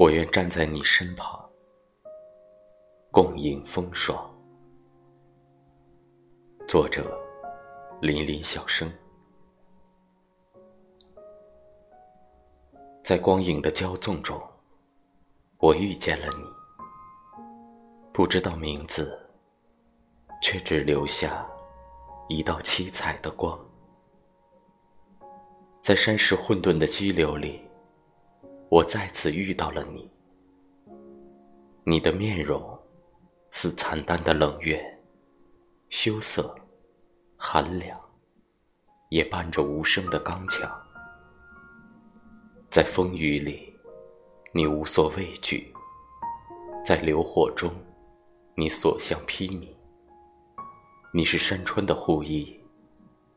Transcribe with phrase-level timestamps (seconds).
[0.00, 1.38] 我愿站在你身旁，
[3.10, 4.18] 共饮风霜。
[6.66, 7.04] 作者：
[8.00, 8.90] 林林小生。
[13.04, 14.40] 在光影的骄纵中，
[15.58, 16.46] 我遇见了你，
[18.10, 19.20] 不知道名字，
[20.40, 21.46] 却只留下
[22.30, 23.60] 一道七彩的光。
[25.82, 27.60] 在山石混沌的激流里，
[28.70, 30.08] 我再次遇到了你。
[31.82, 32.78] 你的面容
[33.50, 34.80] 似惨淡的冷月，
[35.88, 36.54] 羞涩、
[37.36, 38.00] 寒凉，
[39.08, 40.70] 也伴着无声的刚强。
[42.70, 43.76] 在风雨里，
[44.52, 45.58] 你无所畏惧；
[46.84, 47.72] 在流火中，
[48.54, 49.68] 你所向披靡。
[51.12, 52.56] 你是山川的护翼，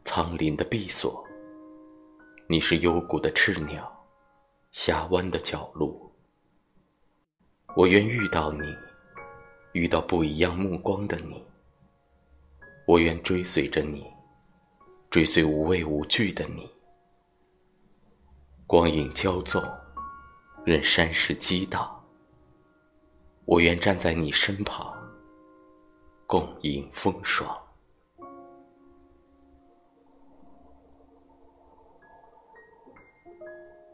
[0.05, 1.25] 苍林的避所。
[2.47, 3.91] 你是幽谷的赤鸟，
[4.73, 6.11] 峡湾的角落，
[7.75, 8.75] 我愿遇到你，
[9.73, 11.45] 遇到不一样目光的你。
[12.87, 14.11] 我愿追随着你，
[15.11, 16.67] 追随无畏无惧的你。
[18.65, 19.63] 光影交错，
[20.65, 22.03] 任山势激荡。
[23.45, 24.91] 我愿站在你身旁，
[26.25, 27.47] 共迎风霜。